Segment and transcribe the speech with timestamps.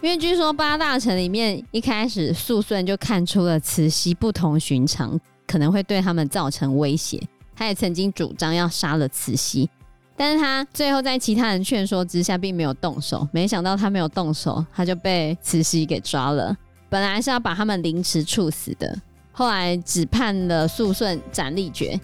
[0.00, 7.20] 因为据说八大臣里面一开始苏顺就看出了慈禧不同寻常，可能会对他们造成威胁。
[7.56, 9.68] 他也曾经主张要杀了慈禧，
[10.14, 13.26] 但是他最后在其他人劝说之下，并没有动手。
[13.32, 16.54] 没想到他没有动手，他就被慈禧给抓了。
[16.90, 18.96] 本来是要把他们凌迟处死的，
[19.32, 21.98] 后来只判了苏顺斩立决。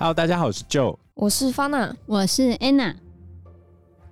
[0.00, 2.94] Hello，大家好，我是 Joe，我是 Fana，我是 Anna。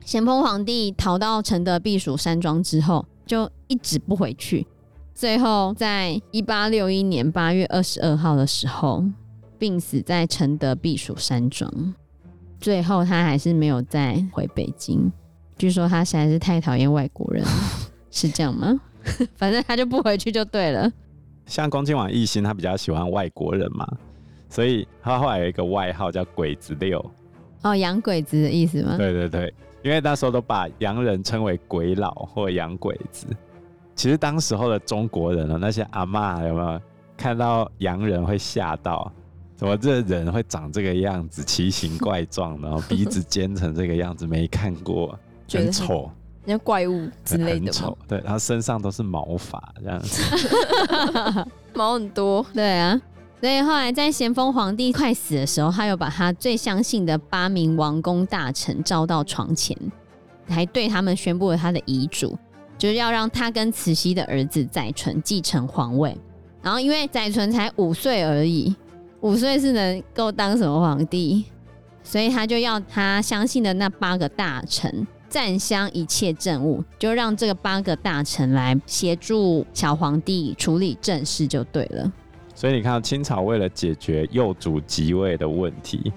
[0.05, 4.66] 咸丰皇帝逃到承德避暑山庄之后，就一直不回去。
[5.14, 9.02] 最后，在一八六一年八月二十二号的时候，
[9.59, 11.95] 病死在承德避暑山庄。
[12.61, 15.11] 最后，他还是没有再回北京。
[15.56, 17.42] 据说他实在是太讨厌外国人，
[18.12, 18.78] 是这样吗？
[19.36, 20.92] 反正他就不回去就对了。
[21.47, 23.91] 像恭亲王奕欣，他比较喜欢外国人嘛，
[24.48, 27.05] 所以他后来有一个外号叫“鬼子六”。
[27.62, 28.97] 哦，洋鬼子的意思吗？
[28.97, 33.27] 对对对，因为那时候都把洋人称为鬼佬或洋鬼子。
[33.95, 36.81] 其实当时候的中国人呢，那些阿妈有没有
[37.17, 39.11] 看到洋人会吓到？
[39.56, 45.19] 怎么这人会长这个样子，奇形怪状，然后鼻子尖成这个样子，没看过，
[45.50, 46.09] 很丑，
[46.44, 47.67] 那怪物之类的。
[47.67, 50.22] 很丑，对，然后身上都是毛发这样子，
[51.75, 52.47] 毛很多。
[52.55, 53.03] 对啊，
[53.41, 59.77] 所以后来在咸丰皇帝快死的时候，他又把他最相信的八名王公大臣召到床前，
[60.48, 62.36] 还对他们宣布了他的遗嘱。
[62.77, 66.16] 就是要让他跟慈禧的儿子载淳继承皇位，
[66.62, 68.72] 然后因为载淳才五岁而已，
[69.20, 71.44] 五岁是能够当什么皇帝？
[72.05, 82.12] 所以他就要他相信的那八个大臣暂相一切政务，就让这个八个大臣来协助小皇帝处理政事就对了。
[82.59, 86.12] 所以你看，清朝为了解决幼主即位的问题，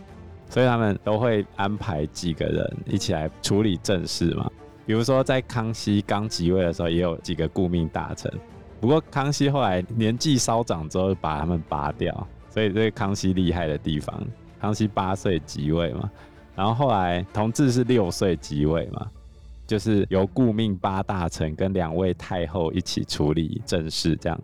[0.49, 4.49] 所以他们都会安排几个人一起来处理政事嘛。
[4.83, 8.33] 比如说，在康熙刚即位的时候，也有几个顾命大臣。
[8.79, 12.27] 不过，康熙后来年纪稍长之后，把他们拔掉。
[12.49, 14.19] 所以，这是康熙厉害的地方。
[14.59, 16.09] 康熙八岁即位嘛，
[16.55, 19.07] 然后后来同治是六岁即位嘛，
[19.67, 24.41] 就是由顾命八大臣跟两位太后一起处理政事，这样。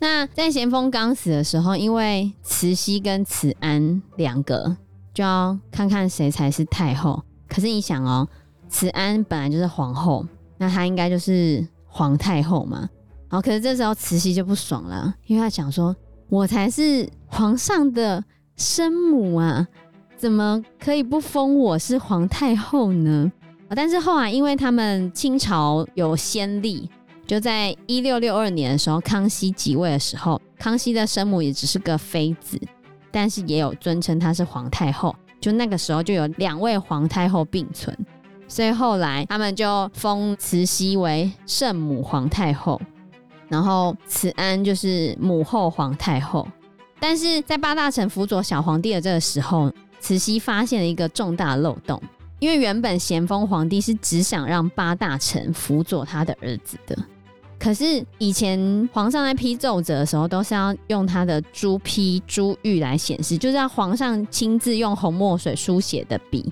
[0.00, 4.76] 那在咸丰刚死的时候，因为慈禧跟慈安两个
[5.14, 7.22] 就要看看谁才是太后。
[7.48, 8.28] 可是你想哦。
[8.72, 10.24] 慈安本来就是皇后，
[10.56, 12.88] 那她应该就是皇太后嘛。
[13.28, 15.96] 然后，可是这时候慈禧就不爽了，因为她想说
[16.30, 18.24] ：“我才是皇上的
[18.54, 19.66] 生母啊，
[20.16, 23.32] 怎么可以不封我是皇太后呢？”
[23.74, 26.88] 但是后来，因为他们清朝有先例，
[27.30, 32.60] 就在一六六二年的时候，康熙即位的时候，康熙的生母也只是个妃子，
[33.12, 35.14] 但是也有尊称她是皇太后。
[35.40, 37.96] 就那个时候，就有两位皇太后并存。
[38.48, 42.82] 所以后来他们就封慈禧为圣母皇太后，
[43.48, 46.48] 然后慈安就是母后皇太后。
[46.98, 52.02] 但是在八大臣辅佐小皇帝的这个时候，慈禧发现了一个重大漏洞，
[52.40, 56.98] 因为原本咸丰皇帝是只想让八大臣辅佐他的儿子的，
[57.60, 66.50] 可是以前皇上在批奏折的时候，都是要用他的朱批朱玉来显示，就是要皇上亲自用红墨水书写的笔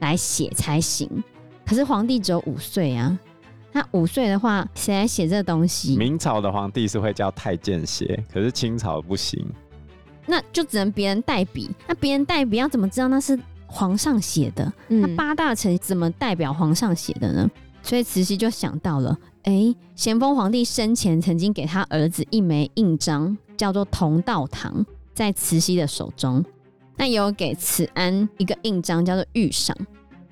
[0.00, 1.08] 来写才行。
[1.64, 3.18] 可是皇帝只有五岁啊，
[3.72, 5.96] 那五岁的话，谁来写这东西？
[5.96, 9.42] 明朝的皇帝是会叫太监写，可是清朝不行，
[10.26, 11.70] 那就只能别人代笔。
[11.86, 14.70] 那别人代笔要怎么知道那是皇上写的？
[14.88, 17.50] 嗯、那八大臣怎么代表皇上写的呢？
[17.82, 26.44] 所以慈禧就想到了，哎、咸丰皇帝生前曾经给他儿子一枚印章，叫做同道堂，在慈禧的手中。
[26.96, 29.76] 那有给慈安一个印章，叫做御赏。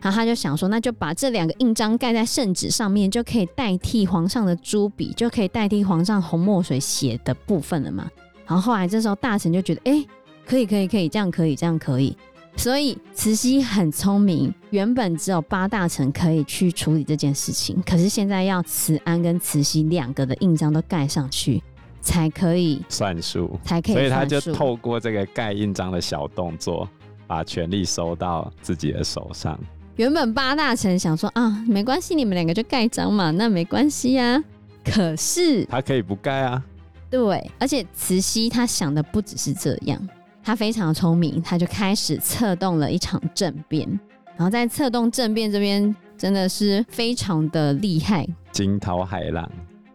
[0.00, 8.08] 然后他就想说，那就把这两个印章盖在圣旨上面，就可以代替皇上的朱笔，就可以代替皇上红墨水写的部分了嘛。
[8.46, 10.06] 然后后来这时候大臣就觉得，哎，
[10.46, 12.16] 可以可以可以，这样可以这样可以。
[12.60, 21.62] 所以慈禧很聪明，原本只有八大臣可以去处理这件事情，可是现在要慈安跟慈禧两个的印章都盖上去，
[22.02, 23.94] 才可以算数，才可以。
[23.94, 26.86] 所以他就透过这个盖印章的小动作，
[27.26, 29.58] 把权力收到自己的手上。
[29.96, 34.44] 原本八大臣想说啊，没关系，你们两个就盖章嘛，那没关系呀、啊。
[34.84, 36.62] 可是他可以不盖啊。
[37.08, 39.98] 对，而且慈禧她想的不只是这样，
[40.42, 43.88] 她非常聪明，他就开始策动了一场政变。
[44.36, 49.48] 然后在策动政变这边真的是非常的厉害，惊涛骇浪。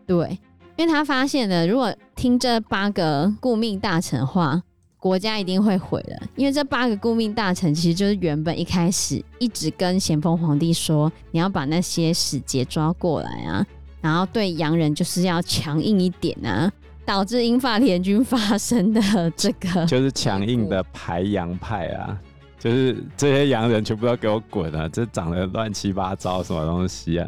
[0.05, 0.37] 对，
[0.75, 4.61] 因为他发现了，如果听这八个顾命大臣话，
[4.99, 13.65] 国家一定会毁了，因为这八个顾命大臣其实就是原本一开始一直跟咸丰皇帝说，你要把那些使节抓过来啊，
[13.99, 16.71] 然后对洋人就是要强硬一点啊，
[17.05, 22.19] 导致英法联军发生的这个 就是强硬的排洋派啊，
[22.59, 27.27] 就是这些洋人全部都给我滚啊，这长得乱七八糟什么东西啊？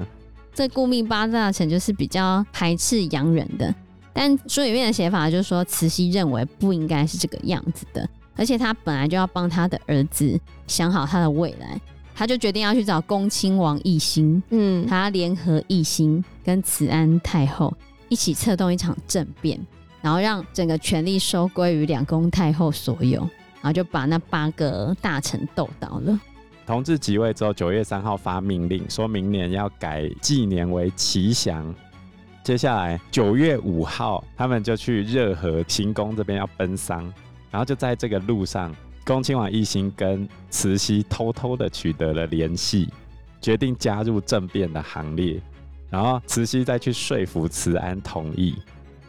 [0.53, 3.73] 这顾命八大臣就是比较排斥洋人的。
[4.11, 11.79] 但书里面的写法就是说，慈禧认为不应该是这个样子的，而且他本来就要帮他的儿子想好他的未来，
[12.15, 17.71] 他就决定要去找恭亲王奕欣，嗯，他联合奕欣跟慈安太后
[18.09, 19.59] 一起策动一场政变，
[20.01, 23.21] 然后让整个权力收归于两宫太后所有，
[23.61, 26.19] 然后就把那八个大臣斗倒了。
[26.65, 31.73] 同治即位之后，九月三号发命令，说明年要改纪年为祺祥。
[32.43, 37.03] 接下来九月五号，他们就去热河行宫这边要奔丧，
[37.51, 38.73] 然后就在这个路上，
[39.05, 42.89] 恭亲王奕欣跟慈禧偷偷的取得了联系，
[43.41, 45.41] 决定加入政变的行列。
[45.89, 48.55] 然后慈禧再去说服慈安同意，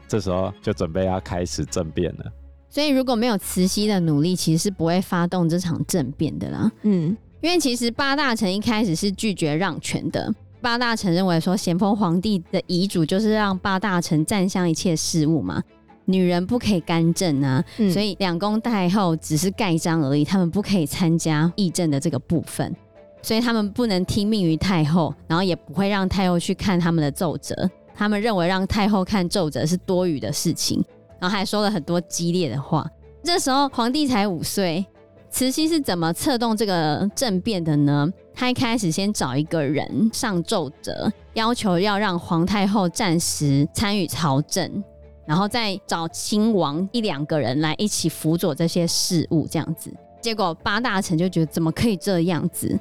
[0.07, 2.25] 这时候就准备要开始政变了。
[2.71, 6.71] 所以如果没有慈禧的努力，其实是不会发动这场政变的啦。
[6.83, 10.33] 嗯，因为其实八大臣一开始是拒绝让权的。
[10.61, 15.63] 八大臣认为说，咸丰皇帝的遗嘱就是让八大臣占相一切事务嘛，
[16.05, 22.75] 女人不可以干政啊，嗯、所以两宫太后只是盖章而已，他们不可以参加议政的这个部分，
[23.23, 30.83] 所以他们不能听命于太后，然后也不会让太后去看他们的奏折，他们认为让太后看奏折是多余的事情，
[31.19, 32.89] 然后还说了很多激烈的话。
[33.23, 34.87] 这时候皇帝才五岁。
[35.31, 38.11] 慈禧是怎么策动这个政变的呢？
[38.35, 44.83] 她一开始先找一个人上奏折，要求要让皇太后暂时参与朝政，
[45.27, 49.93] 然后再找亲王一两个人来一起辅佐这些事务，这样子。
[50.19, 52.79] 结果八大臣就觉得怎么可以这样子？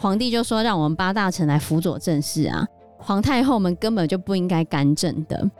[0.00, 2.66] 皇帝就说让我们八大臣来辅佐政事啊，
[2.96, 5.50] 皇太后们根本就不应该干政的，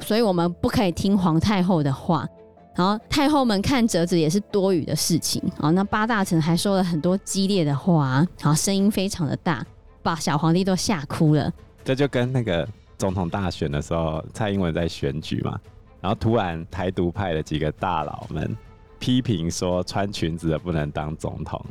[0.00, 2.26] 所以我们不可以听皇太后的话。
[2.74, 5.68] 然后太后们看折子也是多余的事情啊。
[5.72, 9.62] 那八大臣还说了很多激烈的话，然后声音非常的大，
[10.02, 11.52] 把小皇帝都吓哭了。
[11.84, 12.66] 这就跟那个
[12.96, 15.58] 总统大选的时候，蔡英文在选举嘛，
[16.00, 18.56] 然后突然台独派的几个大佬们
[18.98, 21.62] 批评说，穿裙子的不能当总统，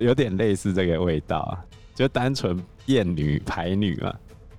[0.00, 1.54] 有点类似这个味道啊，
[1.94, 4.12] 就单纯厌女排女嘛。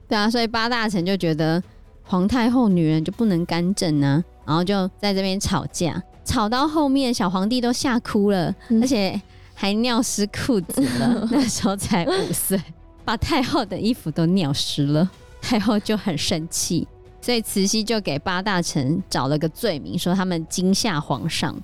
[0.08, 1.62] 对啊，所以八大臣就觉得
[2.04, 4.24] 皇太后女人就不能干政呢。
[4.44, 9.22] 然后就在这边吵架，吵到后面小皇帝都吓哭了，嗯、而且
[9.54, 11.28] 还尿湿裤子了。
[11.32, 12.60] 那时候才五岁，
[13.06, 15.10] 把太后的衣服都尿湿了，
[15.42, 16.88] 太后就很生气，
[17.22, 21.56] 所以慈禧就给八大臣找了个罪名，说他们惊吓皇上，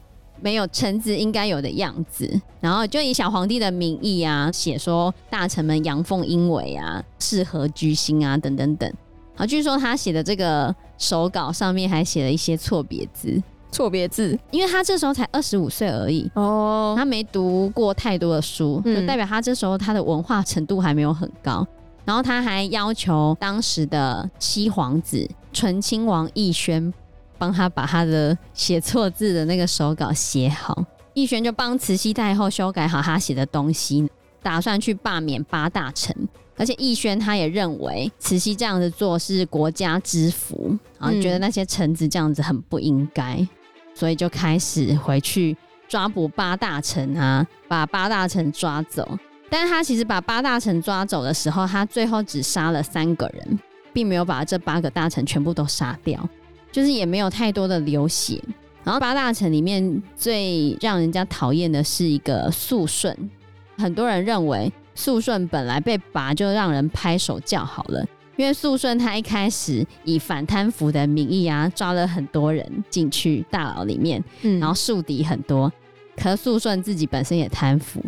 [0.41, 2.41] 没有臣子应该有的样子。
[2.59, 8.91] 然后就以小皇帝的名义啊，写说大臣们阳奉阴违啊，适合居心啊，等等等。
[9.35, 13.41] 好，据说他写的这个手稿上面还写了一些错别字，
[13.71, 21.65] 错别字，因为他这时候才二十五岁而已哦，他没读过太多的书，就代表他这时候他的文化程度还没有很高。
[22.03, 26.93] 然后他还要求当时的七皇子醇亲王奕轩
[27.37, 34.09] 帮他把他的写错字的那个手稿写好，奕轩就帮慈禧太后修改好他写的东西，
[34.41, 36.15] 打算去罢免八大臣。
[36.59, 43.47] 而且奕轩他也认为慈禧这样子做是国家之福，然后觉得那些臣子这样子很不应该，嗯、
[43.93, 45.55] 所以就开始回去
[45.87, 49.07] 抓捕八大臣啊，把八大臣抓走。
[49.51, 53.59] 但是他其实把八大臣抓走的时候，他最后只杀了三个人，
[53.93, 56.27] 并没有把这八个大臣全部都杀掉，
[56.71, 58.41] 就是也没有太多的流血。
[58.83, 63.29] 然后八大臣里面最让人家讨厌的是一个肃顺，
[63.77, 64.71] 很多人认为。
[64.99, 68.03] 肃顺本来被拔就让人拍手叫好了，
[68.35, 75.71] 因为肃顺他一开始以反贪腐的名义啊，抓了很多人进去大牢里面，嗯，然后树敌很多。
[76.15, 78.03] 可肃顺自己本身也贪腐，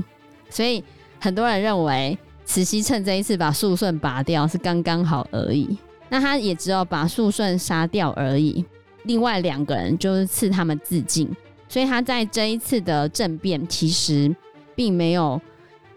[0.49, 0.83] 所以
[1.19, 5.77] 很多人认为慈禧趁这一次把肃顺拔掉是刚刚好而已。
[6.09, 8.65] 那他也只有把肃顺杀掉而已，
[9.03, 11.29] 另外两个人就是赐他们自尽。
[11.67, 14.35] 所以他在这一次的政变其实
[14.75, 15.39] 并没有。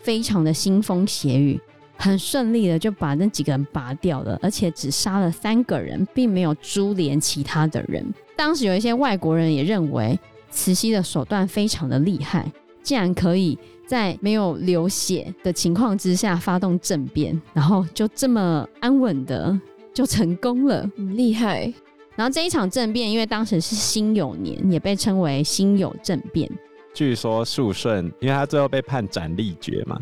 [0.04, 1.60] 非常的腥风血雨，
[1.96, 8.04] 很顺利的就把那几个人拔掉了，而且只杀了三个人，并没有株连其他的人。
[8.34, 10.18] 当时有一些外国人也认为
[10.50, 12.50] 慈禧的手段非常的厉害，
[12.82, 19.56] 竟然可以在没有流血的情况之下发动政变，然后就这么安稳的
[19.94, 21.72] 就成功了，很厉害。
[22.14, 26.50] 然后这一场政变，因为当时是辛酉年，也被称为辛酉政变。
[26.94, 29.98] 据说肃顺，因为他最后被判斩立决嘛，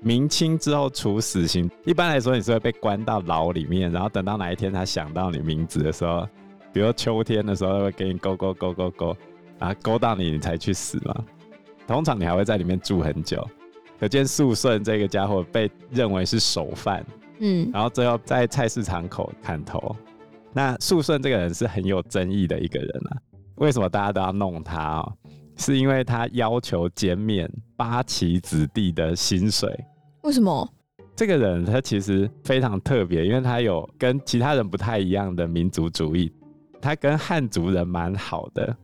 [0.00, 1.70] 明清之后处死刑。
[1.84, 6.26] 一般来说，你是会被关到牢里面，然后等到哪一天他想到你名字的时候，
[6.72, 9.16] 比如秋天的时候，会给你勾勾勾勾勾，
[9.58, 11.24] 然后勾到你，你才去死嘛。
[11.86, 13.46] 通常你还会在里面住很久。
[14.00, 17.06] 可见肃顺这个家伙被认为是首犯，
[17.44, 19.94] 嗯，然后最后在菜市场口砍头。
[20.52, 23.18] 那肃顺这个人是很有争议的一个人啊。
[23.56, 25.12] 为什么大家都要弄他哦？
[25.56, 29.76] 是因为他要求减免八旗子弟的薪水。
[30.22, 30.66] 为什么？
[31.16, 36.32] 这个人他其实非常特别，因为他有跟其他人不太一样的民族主义。
[36.80, 38.76] 他跟汉族人蛮好的，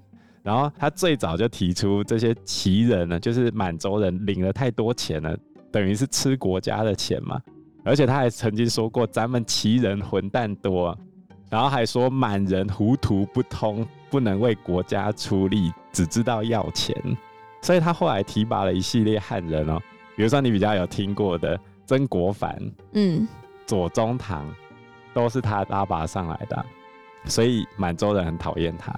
[0.42, 5.36] 然后他最早就提出这些旗人呢，就是满洲人领了太多钱了，
[5.70, 7.40] 等于是吃国家的钱嘛。
[7.84, 10.96] 而且他还曾经说过，咱们旗人混蛋多。
[11.50, 16.94] 然后还说满人糊涂不通，不能为国家出力，只知道要钱。
[17.62, 19.80] 所以他后来提拔了一系列汉人哦，
[20.14, 22.54] 比如说你比较有听过的曾国藩，
[22.92, 23.26] 嗯，
[23.66, 24.46] 左宗棠，
[25.14, 26.66] 都是他拉拔上来的。
[27.24, 28.94] 所以满洲人很讨厌他。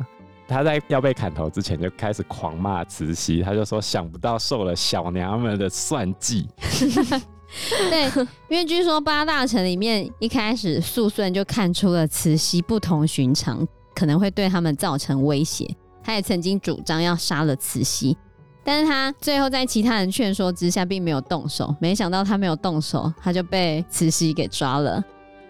[0.49, 6.49] 他在要被砍头之前就开始狂骂慈禧，他就说想不到受了小娘们的算计。
[7.91, 8.05] 对，
[8.49, 15.69] 因为据说八大臣里面一开始肃顺就看出了慈禧不同寻常，可能会对他们造成威胁。
[16.03, 18.17] 他也曾经主张要杀了慈禧，
[18.65, 21.75] 但是他最后在其他人劝说之下，并没有动手。
[21.81, 25.03] 没想到他没有动手，他就被慈禧给抓了。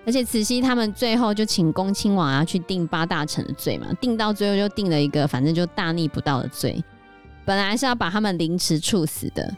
[0.07, 6.83] 而且慈禧他们最后就请恭亲王啊去定八大臣的罪嘛，定到最后就定了一个反正就大逆不道的罪，
[7.45, 9.54] 本来是要把他们凌迟处死的。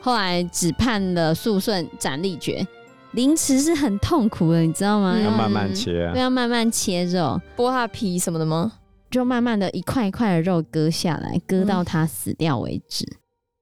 [0.00, 2.66] 后来只判了肃顺斩立决，
[3.12, 5.14] 凌迟是很痛苦的，你知道吗？
[5.16, 8.72] 嗯、要慢慢切啊，要慢慢切肉，剥他皮什么的吗？
[9.10, 13.04] 就慢慢的一块一块的肉割下来，割到他死掉为止。
[13.04, 13.18] 嗯、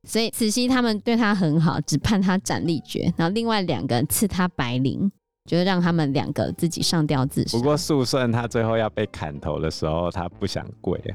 [0.09, 5.11] 所以慈禧他们对他很好，只判他斩立决，然后另外两个人赐他白绫，
[5.49, 7.57] 就是让他们两个自己上吊自杀。
[7.57, 11.15] 不过肃顺他最后要被砍头的时候，他不想跪啊，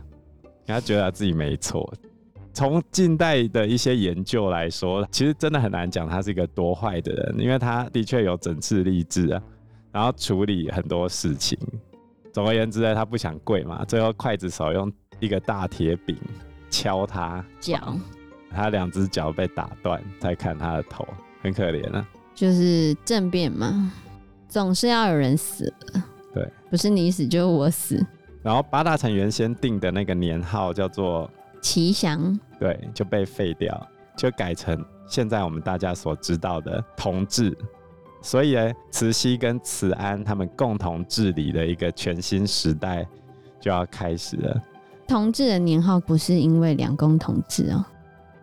[0.65, 1.93] 他觉得他自己没错。
[2.53, 9.41] 从近代的一些研究来说，其实真的很难讲他是一个多坏的人，因为他的确有整治吏治啊，
[9.91, 11.57] 然后处理很多事情。
[12.33, 16.15] 总而言之呢，他不想跪嘛，最后刽子手用一个大铁柄
[16.69, 17.95] 敲他脚，
[18.49, 21.07] 他两只脚被打断，再砍他的头，
[21.41, 22.05] 很可怜啊。
[22.35, 23.93] 就是政变嘛，
[24.49, 26.03] 总是要有人死的。
[26.33, 28.05] 对，不是你死就是我死。
[28.43, 31.29] 然后八大臣原先定的那个年号叫做。
[31.61, 33.87] 祺祥，对，就被废掉，
[34.17, 37.55] 就改成现在我们大家所知道的同治。
[38.21, 43.07] 所以呢，慈禧跟慈安他们共同治理的一个全新时代
[43.59, 44.61] 就要开始了。
[45.07, 47.83] 同治的年号不是因为两宫同治哦，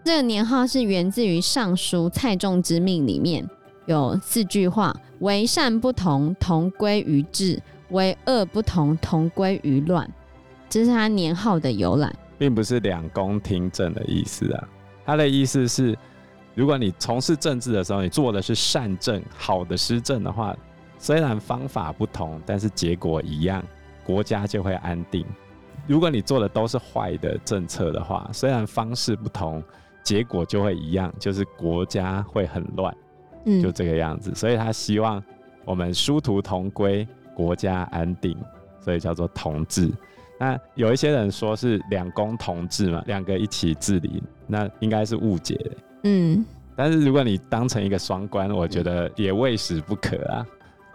[0.04, 3.48] 这个年号是源自于《尚书》蔡仲之命里面
[3.86, 7.58] 有四句话：为善不同，同归于治；
[7.90, 10.10] 为恶不同，同归于乱。
[10.68, 12.12] 这是他年号的由来。
[12.38, 14.68] 并不是两宫听政的意思啊，
[15.04, 15.98] 他的意思是，
[16.54, 20.56] 如果你从事政治的时候，你做的是善政、好的施政的话，
[20.98, 23.62] 虽然方法不同，但是结果一样，
[24.04, 25.24] 国家就会安定；
[25.86, 29.62] 如果你做的都是坏的政策的话，虽然方式不同，
[30.02, 32.96] 结果就会一样，就是国家会很乱，
[33.62, 34.34] 就这个样子。
[34.34, 35.22] 所以他希望
[35.64, 38.36] 我们殊途同归，国家安定，
[38.80, 39.92] 所以叫做同治。
[40.38, 45.70] 那有一些人说是两宫同治嘛，两个一起治理，那应该是误解的。
[46.04, 46.44] 嗯，
[46.76, 50.46] 但是如果你当成一个双关，我觉得也未始不可啊。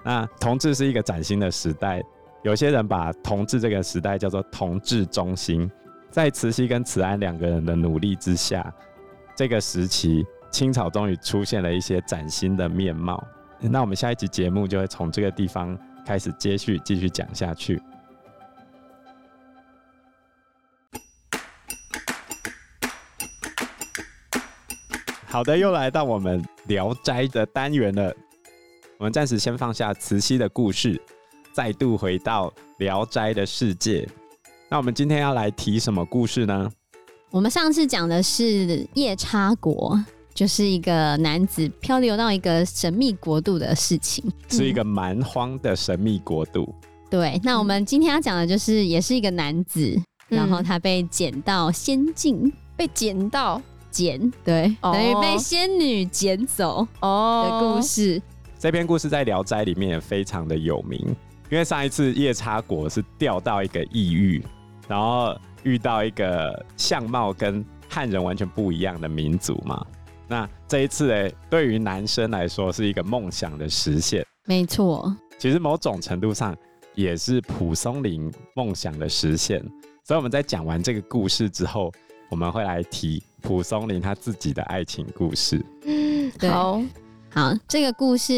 [0.04, 2.02] 那同治是一个崭新的时代，
[2.42, 5.70] 有些人把同治这个时代叫做同治中心。
[6.10, 8.74] 在慈禧跟慈安两个人的努力之下，
[9.36, 13.22] 这个时期清朝终于出现了一些崭新的面貌。
[13.60, 17.82] 那我们下一集节目就会从这个地方开始接续继续讲下去。
[25.34, 28.16] 好的，又来到我们聊斋的单元了。
[29.00, 31.02] 我们暂时先放下慈禧的故事，
[31.52, 34.08] 再度回到聊斋的世界。
[34.70, 36.72] 那我们今天要来提什么故事呢？
[37.32, 40.00] 我们上次讲的是夜叉国，
[40.36, 46.72] 就是一个男子漂流到一个神秘国度的事情，是一个蛮荒的神秘国度。
[46.80, 50.00] 嗯、对，那我们今天要讲的就是，也是一个男子，
[50.30, 53.60] 嗯、然后他被捡到仙境，被捡到。
[53.94, 58.20] 捡对，等于被仙女捡走哦的故事。
[58.58, 61.00] 这篇故事在《聊斋》里面也非常的有名。
[61.52, 64.44] 因为上一次夜叉国是掉到一个异域，
[64.88, 69.86] 然后遇到一个相貌跟汉人完全不一样的民族嘛。
[70.28, 74.26] 那这一次呢，对于男生来说是一个梦想的实现。
[74.46, 76.56] 没错，其实某种程度上
[76.96, 79.60] 也是蒲松龄梦想的实现。
[80.04, 81.92] 所以我们在讲完这个故事之后，
[82.30, 85.64] 我们会来提蒲松龄他自己的爱情故事。
[86.50, 86.82] 好。
[87.36, 88.34] 好，这个故事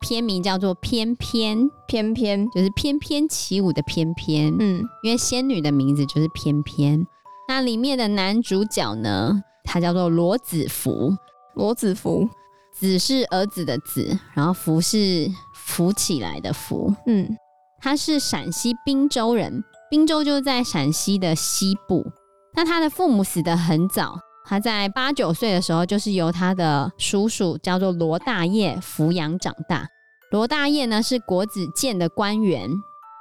[0.00, 1.58] 片名叫做《翩翩》，
[1.88, 4.54] 翩翩就是翩翩起舞的翩翩。
[4.60, 7.06] 嗯，因为仙女的名字就是翩翩。
[7.48, 11.16] 那里面的男主角呢，他叫做罗子福。
[11.54, 12.28] 罗子福，
[12.70, 16.94] 子是儿子的子，然后福是浮起来的福。
[17.06, 17.26] 嗯，
[17.80, 22.04] 他是陕西滨州人，滨州就在陕西的西部。
[22.54, 24.18] 那他的父母死得很早。
[24.46, 29.86] 他在八九岁的时候，就是由他的叔叔叫做罗大业抚养长大。
[30.30, 32.68] 罗大业呢，是国子监的官员。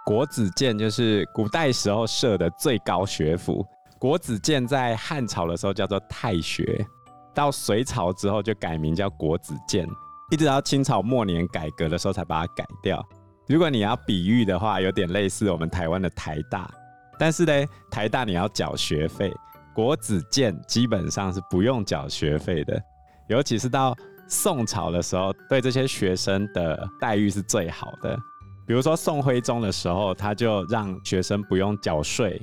[0.05, 3.65] 国子监就是古代时候设的最高学府。
[3.97, 6.85] 国子监在汉朝的时候叫做太学，
[7.33, 9.87] 到隋朝之后就改名叫国子监，
[10.29, 13.01] 一直到清朝末年改革的时候才把它改掉。
[13.47, 16.69] 如果你要比喻的话，有点类似我们台湾的台大，
[17.17, 19.33] 但是呢，台大你要缴学费。
[19.73, 22.81] 国子监基本上是不用缴学费的，
[23.27, 23.95] 尤其是到
[24.27, 28.17] 宋朝的时候，对这些学生的待遇是最好的。
[28.65, 32.41] 比如说宋徽宗的时候，他就让学生不用缴税，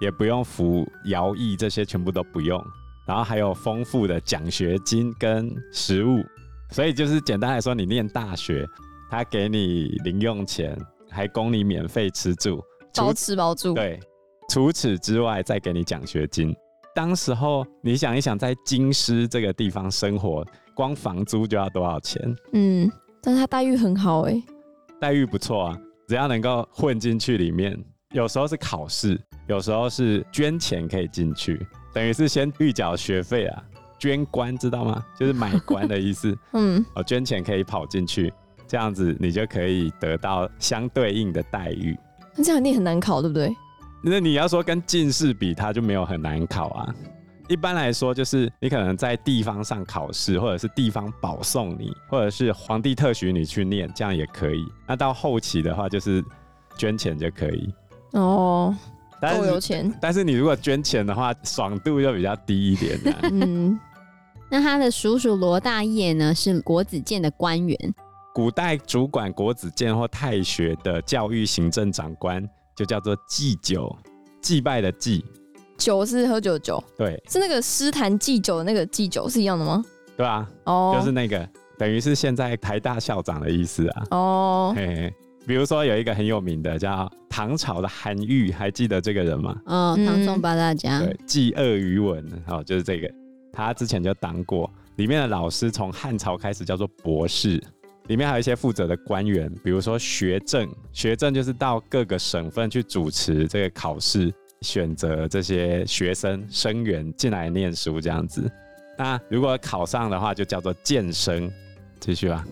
[0.00, 2.62] 也不用服徭役，这些全部都不用，
[3.06, 6.22] 然后还有丰富的奖学金跟食物。
[6.70, 8.66] 所以就是简单来说，你念大学，
[9.10, 10.78] 他给你零用钱，
[11.10, 12.62] 还供你免费吃住，
[12.94, 13.72] 包吃包住。
[13.72, 13.98] 对，
[14.50, 16.54] 除此之外再给你奖学金。
[16.94, 20.44] 当时候，你想一想，在京师这个地方生活，
[20.74, 22.20] 光房租就要多少钱？
[22.52, 22.90] 嗯，
[23.22, 24.42] 但是他待遇很好哎，
[25.00, 27.78] 待遇不错啊，只要能够混进去里面，
[28.10, 33.64] 有时候是考试，有时候是捐钱可以进去，等于是先预缴学费啊，
[33.98, 35.02] 捐官知道吗？
[35.18, 36.36] 就是买官的意思。
[36.52, 38.30] 嗯，哦，捐钱可以跑进去，
[38.68, 41.98] 这样子你就可以得到相对应的待遇。
[42.36, 43.50] 那这样一定很难考，对不对？
[44.04, 46.94] 那你要说跟进士比，他就没有很难考啊。
[47.48, 54.64] 一般来说，就是你可能在地方上考试，或者是地方保送你，或者是皇帝特许你去念，这样也可以。
[54.86, 56.24] 那到后期的话，就是
[56.76, 57.74] 捐钱就可以。
[58.12, 58.74] 哦，
[59.20, 59.92] 但是够有钱。
[60.00, 63.14] 但是你如果捐钱的话，爽度就比较低一点的。
[63.30, 63.78] 嗯，
[64.48, 67.76] 那他的叔叔罗大业呢，是国子监的官员。
[68.32, 72.48] 古代主管国子监或太学的教育行政长官。
[72.76, 73.94] 就叫做祭酒，
[74.40, 75.24] 祭拜的祭，
[75.76, 79.84] 酒是喝酒的酒，对，是那个诗坛祭酒的那个祭酒是一样的吗？
[80.16, 84.04] 对啊，哦，就是那个，等于是现在台大校长的意思啊。
[84.10, 85.14] 哦，嘿嘿，
[85.46, 89.56] 比如说有一个很有名的叫唐朝的韩愈，还记得这个人吗？
[89.66, 93.10] 哦，唐宋八大家，对，祭鳄鱼文，哦，就是这个，
[93.52, 97.62] 他之前就当过，里面的老师从汉朝开始叫做博士。
[98.08, 108.50] 里面还有一些负责的官员，比如说学政，学政就是到各个省份去主持这个考试，选择这些学生生源进来念书这样子。
[108.98, 111.50] 那如果考上的话，就叫做荐生。
[112.00, 112.44] 继续吧。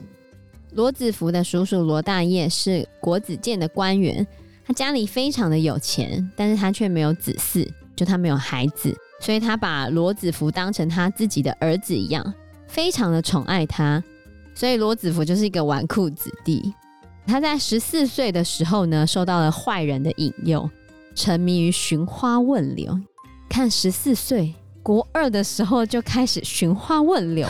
[0.75, 4.25] 罗子福的叔叔罗大业是国子监的官员，
[4.65, 12.33] 他家里非常的有钱，但是他却没有子嗣，就他没有孩子，所以他把罗子福当成他自己的儿子一样，
[12.69, 14.01] 非常的宠爱他。
[14.61, 16.75] 所以罗子福就是一个纨绔子弟。
[17.27, 20.69] 他在十四岁的时候呢，受到了坏人的引诱，
[21.15, 23.01] 沉迷于寻花问柳。
[23.49, 27.49] 看十四岁，国二的时候就开始寻花问柳，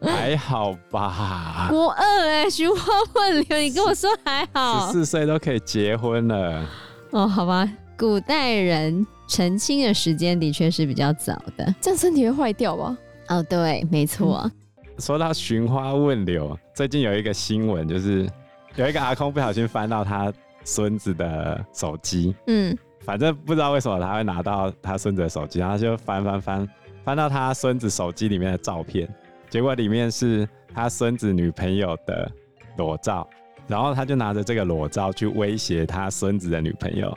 [0.00, 1.66] 还好吧？
[1.68, 4.86] 国二哎、欸，寻花问柳，你跟我说还好？
[4.86, 6.66] 十四岁都可以结婚了。
[7.10, 12.96] 哦，好吧，古代人成亲的时间的确是比较早的，这样身体会坏掉吧？
[13.28, 14.40] 哦，对，没错。
[14.44, 14.52] 嗯
[14.98, 18.28] 说到寻花问柳，最近有一个新闻，就是
[18.74, 20.32] 有一个阿空不小心翻到他
[20.64, 26.68] 孙子的手机，嗯，反正不知道为什么他会拿到他孙子的手机，然后就翻翻翻，
[27.04, 29.08] 翻到他孙子手机里面的照片，
[29.48, 32.30] 结果里面是他孙子女朋友的
[32.76, 33.28] 裸照，
[33.68, 37.16] 然后他就拿着这个裸照去威胁他孙子的女朋友，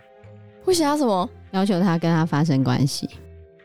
[0.66, 1.28] 威胁他什么？
[1.50, 3.10] 要求他跟他发生关系，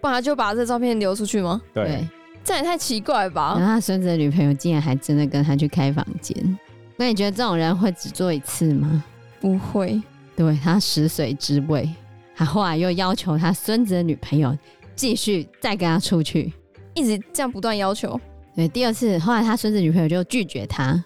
[0.00, 1.60] 不然就把这照片流出去吗？
[1.74, 2.02] 对。
[2.46, 3.56] 对这也太奇怪吧！
[3.58, 6.58] 然后他孙子的女朋友竟然还真的跟他去开房间。
[6.96, 9.02] 那你觉得这种人会只做一次吗？
[9.40, 10.00] 不会。
[10.36, 11.92] 对，他食髓知味，
[12.36, 14.56] 他后来又要求他孙子的女朋友
[14.94, 16.52] 继续再跟他出去，
[16.94, 18.18] 一直这样不断要求。
[18.54, 21.02] 对，第二次后来他孙子女朋友就拒绝他。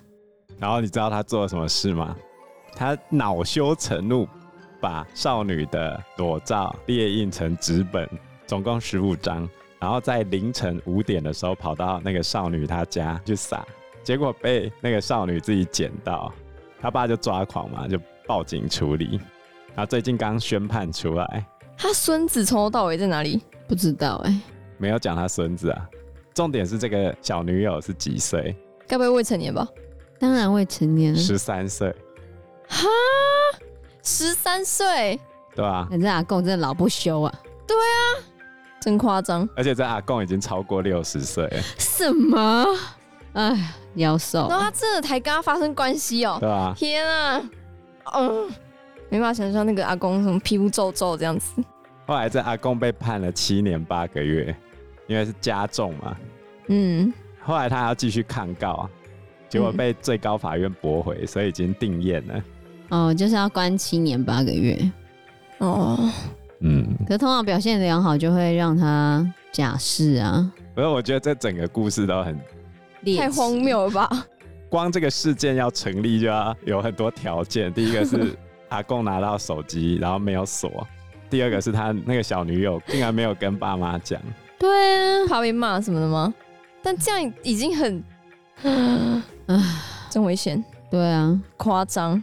[0.59, 2.15] 然后你知道他做了什么事吗？
[2.75, 4.29] 他恼羞成怒，
[4.81, 8.09] 把少女的裸照列印成纸本，
[8.47, 9.49] 总共十五张，
[9.81, 13.67] 然后在凌晨五点的时候跑到那个少女她家去撒，
[14.05, 16.33] 结果被那个少女自己捡到，
[16.81, 19.19] 他爸就抓狂嘛，就报警处理。
[19.75, 23.43] 他最近刚宣判出来，他孙子从头到尾在哪里？
[23.67, 24.41] 不知道哎、欸，
[24.77, 25.89] 没有讲他孙子啊。
[26.35, 28.55] 重点是这个小女友是几岁？
[28.87, 29.67] 该不会未成年吧？
[30.19, 31.89] 当然未成年，十三岁。
[32.69, 32.87] 哈，
[34.03, 35.19] 十三岁，
[35.55, 37.35] 对啊，你这阿公真的老不休啊！
[37.67, 38.23] 对啊，
[38.81, 39.49] 真夸张。
[39.55, 41.63] 而且这阿公已经超过六十岁了。
[41.79, 42.67] 什么？
[43.35, 44.49] 哎，夭寿。
[44.49, 46.41] 然后他真的才跟他发生关系哦、喔。
[46.41, 46.75] 对啊。
[46.77, 47.43] 天啊，
[48.15, 48.49] 嗯，
[49.09, 51.63] 没办法想象那个阿公什么皮肤皱皱这样子。
[52.07, 54.55] 后来这阿公被判了七年八个月，
[55.07, 56.17] 因为是加重嘛。
[56.69, 57.13] 嗯。
[57.43, 58.91] 后来他还要继续抗告啊，
[59.49, 62.45] 结果被最高法院驳回，所以已经定谳了。
[62.91, 64.77] 哦，就是要关七年八个月。
[65.59, 66.11] 哦，
[66.61, 66.87] 嗯。
[67.07, 70.51] 可是通常表现良好，就会让他假释啊。
[70.75, 72.39] 不是，我觉得这整个故事都很
[73.17, 74.09] 太荒谬了吧？
[74.69, 77.73] 光这个事件要成立，就要有很多条件。
[77.73, 78.37] 第一个是
[78.71, 80.71] 阿公拿到手机，然后没有锁；
[81.29, 84.21] 第二个是他那个小女友竟然没有跟爸妈讲。
[84.59, 86.33] 对啊，怕被骂什么的吗？
[86.83, 88.05] 但这样已经很，
[89.47, 89.59] 啊，
[90.09, 90.63] 真危险。
[90.91, 92.23] 对啊，夸张。